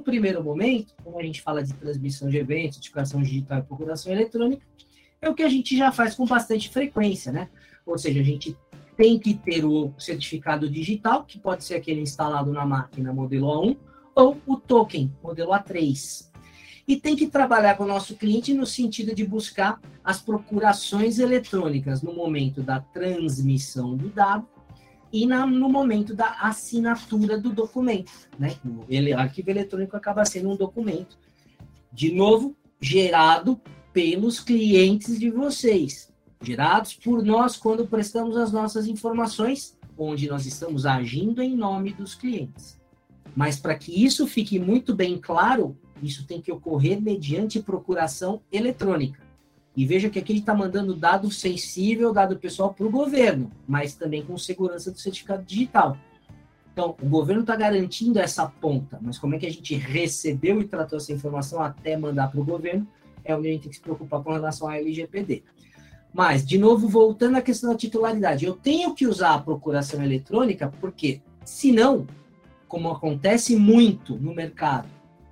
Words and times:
num 0.00 0.02
primeiro 0.02 0.42
momento, 0.42 0.94
como 1.04 1.18
a 1.18 1.22
gente 1.22 1.42
fala 1.42 1.62
de 1.62 1.74
transmissão 1.74 2.28
de 2.30 2.38
eventos, 2.38 2.78
educação 2.78 3.20
digital 3.20 3.58
e 3.58 3.62
procuração 3.62 4.10
eletrônica, 4.10 4.66
é 5.20 5.28
o 5.28 5.34
que 5.34 5.42
a 5.42 5.48
gente 5.48 5.76
já 5.76 5.92
faz 5.92 6.14
com 6.14 6.24
bastante 6.24 6.70
frequência, 6.70 7.30
né? 7.30 7.50
Ou 7.84 7.98
seja, 7.98 8.20
a 8.20 8.24
gente 8.24 8.56
tem 8.96 9.18
que 9.18 9.34
ter 9.34 9.64
o 9.64 9.92
certificado 9.98 10.68
digital, 10.68 11.24
que 11.24 11.38
pode 11.38 11.64
ser 11.64 11.74
aquele 11.74 12.00
instalado 12.00 12.50
na 12.50 12.64
máquina 12.64 13.12
modelo 13.12 13.46
A1, 13.48 13.76
ou 14.14 14.38
o 14.46 14.56
token, 14.56 15.12
modelo 15.22 15.50
A3. 15.50 16.30
E 16.88 16.96
tem 16.96 17.14
que 17.14 17.26
trabalhar 17.26 17.76
com 17.76 17.84
o 17.84 17.88
nosso 17.88 18.16
cliente 18.16 18.54
no 18.54 18.66
sentido 18.66 19.14
de 19.14 19.24
buscar 19.24 19.78
as 20.02 20.20
procurações 20.20 21.18
eletrônicas 21.18 22.02
no 22.02 22.14
momento 22.14 22.62
da 22.62 22.80
transmissão 22.80 23.94
do 23.96 24.08
dado 24.08 24.48
e 25.12 25.26
na, 25.26 25.46
no 25.46 25.68
momento 25.68 26.14
da 26.14 26.36
assinatura 26.40 27.38
do 27.38 27.50
documento. 27.50 28.12
Né? 28.38 28.54
O 28.64 29.18
arquivo 29.18 29.50
eletrônico 29.50 29.96
acaba 29.96 30.24
sendo 30.24 30.50
um 30.50 30.56
documento, 30.56 31.18
de 31.92 32.12
novo, 32.12 32.56
gerado 32.80 33.60
pelos 33.92 34.40
clientes 34.40 35.18
de 35.18 35.30
vocês, 35.30 36.12
gerados 36.40 36.94
por 36.94 37.22
nós 37.24 37.56
quando 37.56 37.86
prestamos 37.86 38.36
as 38.36 38.52
nossas 38.52 38.86
informações, 38.86 39.76
onde 39.98 40.28
nós 40.28 40.46
estamos 40.46 40.86
agindo 40.86 41.42
em 41.42 41.54
nome 41.54 41.92
dos 41.92 42.14
clientes. 42.14 42.80
Mas 43.34 43.58
para 43.58 43.74
que 43.74 44.04
isso 44.04 44.26
fique 44.26 44.58
muito 44.58 44.94
bem 44.94 45.18
claro, 45.18 45.76
isso 46.02 46.26
tem 46.26 46.40
que 46.40 46.50
ocorrer 46.50 47.00
mediante 47.00 47.60
procuração 47.60 48.40
eletrônica. 48.50 49.29
E 49.76 49.86
veja 49.86 50.10
que 50.10 50.18
aqui 50.18 50.32
ele 50.32 50.40
está 50.40 50.54
mandando 50.54 50.94
dado 50.94 51.30
sensível, 51.30 52.12
dado 52.12 52.36
pessoal 52.36 52.74
para 52.74 52.86
o 52.86 52.90
governo, 52.90 53.50
mas 53.66 53.94
também 53.94 54.24
com 54.24 54.36
segurança 54.36 54.90
do 54.90 54.98
certificado 54.98 55.44
digital. 55.44 55.96
Então, 56.72 56.96
o 57.02 57.08
governo 57.08 57.42
está 57.42 57.56
garantindo 57.56 58.18
essa 58.18 58.46
ponta, 58.46 58.98
mas 59.00 59.18
como 59.18 59.34
é 59.34 59.38
que 59.38 59.46
a 59.46 59.50
gente 59.50 59.74
recebeu 59.74 60.60
e 60.60 60.64
tratou 60.64 60.98
essa 60.98 61.12
informação 61.12 61.60
até 61.60 61.96
mandar 61.96 62.30
para 62.30 62.40
o 62.40 62.44
governo, 62.44 62.86
é 63.24 63.34
onde 63.34 63.48
a 63.48 63.52
gente 63.52 63.62
tem 63.62 63.70
que 63.70 63.76
se 63.76 63.82
preocupar 63.82 64.22
com 64.22 64.32
relação 64.32 64.68
à 64.68 64.76
LGPD. 64.76 65.42
Mas, 66.12 66.44
de 66.44 66.58
novo, 66.58 66.88
voltando 66.88 67.36
à 67.36 67.42
questão 67.42 67.70
da 67.70 67.76
titularidade, 67.76 68.44
eu 68.44 68.54
tenho 68.54 68.94
que 68.94 69.06
usar 69.06 69.34
a 69.34 69.38
procuração 69.38 70.02
eletrônica, 70.02 70.72
porque, 70.80 71.20
senão, 71.44 72.06
como 72.66 72.90
acontece 72.90 73.56
muito 73.56 74.16
no 74.16 74.34
mercado, 74.34 74.88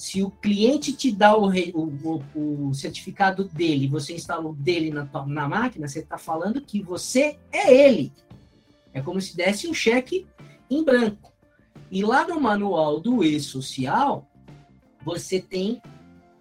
se 0.00 0.22
o 0.22 0.30
cliente 0.30 0.94
te 0.94 1.12
dá 1.12 1.36
o, 1.36 1.50
o, 1.74 2.68
o 2.70 2.72
certificado 2.72 3.44
dele, 3.44 3.86
você 3.86 4.14
instala 4.14 4.48
o 4.48 4.54
dele 4.54 4.90
na, 4.90 5.06
na 5.26 5.46
máquina, 5.46 5.86
você 5.86 5.98
está 5.98 6.16
falando 6.16 6.62
que 6.62 6.82
você 6.82 7.38
é 7.52 7.70
ele. 7.70 8.10
É 8.94 9.02
como 9.02 9.20
se 9.20 9.36
desse 9.36 9.68
um 9.68 9.74
cheque 9.74 10.26
em 10.70 10.82
branco. 10.82 11.34
E 11.90 12.02
lá 12.02 12.26
no 12.26 12.40
manual 12.40 12.98
do 12.98 13.22
e-social, 13.22 14.26
você 15.04 15.38
tem 15.38 15.82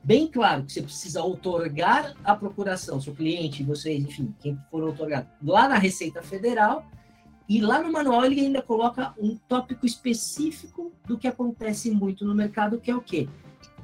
bem 0.01 0.25
claro 0.25 0.63
que 0.63 0.71
você 0.71 0.81
precisa 0.81 1.21
otorgar 1.21 2.15
a 2.23 2.33
procuração, 2.33 3.01
seu 3.01 3.13
cliente, 3.13 3.61
vocês, 3.61 4.01
enfim, 4.01 4.33
quem 4.39 4.57
for 4.71 4.85
otorgar, 4.85 5.29
lá 5.43 5.67
na 5.67 5.77
Receita 5.77 6.23
Federal, 6.23 6.89
e 7.49 7.59
lá 7.59 7.83
no 7.83 7.91
manual 7.91 8.23
ele 8.23 8.39
ainda 8.39 8.61
coloca 8.61 9.13
um 9.19 9.35
tópico 9.35 9.85
específico 9.85 10.93
do 11.05 11.17
que 11.17 11.27
acontece 11.27 11.91
muito 11.91 12.23
no 12.23 12.33
mercado, 12.33 12.79
que 12.79 12.89
é 12.89 12.95
o 12.95 13.01
quê? 13.01 13.27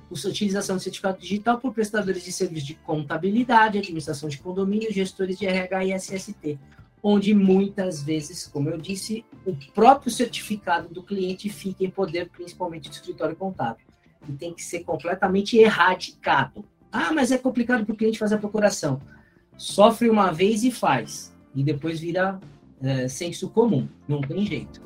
Utilização 0.09 0.77
de 0.77 0.83
certificado 0.83 1.19
digital 1.19 1.57
por 1.59 1.73
prestadores 1.73 2.23
de 2.23 2.31
serviços 2.31 2.67
de 2.67 2.75
contabilidade, 2.75 3.77
administração 3.77 4.29
de 4.29 4.37
condomínio, 4.37 4.91
gestores 4.93 5.37
de 5.37 5.45
RH 5.45 5.85
e 5.85 5.99
SST, 5.99 6.59
onde 7.01 7.33
muitas 7.33 8.01
vezes, 8.01 8.47
como 8.47 8.69
eu 8.69 8.77
disse, 8.77 9.25
o 9.45 9.55
próprio 9.73 10.11
certificado 10.11 10.87
do 10.89 11.03
cliente 11.03 11.49
fica 11.49 11.83
em 11.83 11.89
poder, 11.89 12.29
principalmente 12.29 12.89
do 12.89 12.93
escritório 12.93 13.35
contábil, 13.35 13.85
e 14.27 14.33
tem 14.33 14.53
que 14.53 14.63
ser 14.63 14.83
completamente 14.83 15.57
erradicado. 15.57 16.65
Ah, 16.91 17.11
mas 17.13 17.31
é 17.31 17.37
complicado 17.37 17.85
para 17.85 17.93
o 17.93 17.97
cliente 17.97 18.17
fazer 18.17 18.35
a 18.35 18.39
procuração. 18.39 19.01
Sofre 19.57 20.09
uma 20.09 20.31
vez 20.31 20.63
e 20.63 20.71
faz, 20.71 21.35
e 21.53 21.63
depois 21.63 21.99
vira 21.99 22.39
é, 22.81 23.07
senso 23.07 23.49
comum, 23.49 23.87
não 24.07 24.21
tem 24.21 24.45
jeito. 24.45 24.81